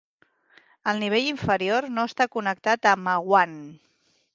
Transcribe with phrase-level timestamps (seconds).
[0.93, 3.59] El nivell inferior no està connectat a Ma Wan.